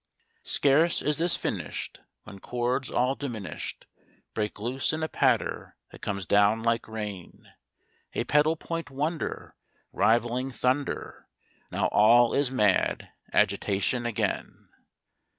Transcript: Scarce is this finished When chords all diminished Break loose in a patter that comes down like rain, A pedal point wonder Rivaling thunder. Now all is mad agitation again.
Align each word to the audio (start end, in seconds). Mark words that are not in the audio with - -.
Scarce 0.41 0.99
is 1.03 1.19
this 1.19 1.35
finished 1.35 1.99
When 2.23 2.39
chords 2.39 2.89
all 2.89 3.13
diminished 3.13 3.85
Break 4.33 4.57
loose 4.57 4.93
in 4.93 5.03
a 5.03 5.07
patter 5.07 5.75
that 5.91 6.01
comes 6.01 6.25
down 6.25 6.63
like 6.63 6.87
rain, 6.87 7.53
A 8.13 8.23
pedal 8.23 8.55
point 8.55 8.89
wonder 8.89 9.53
Rivaling 9.93 10.49
thunder. 10.49 11.27
Now 11.71 11.85
all 11.89 12.33
is 12.33 12.49
mad 12.49 13.11
agitation 13.31 14.07
again. 14.07 14.69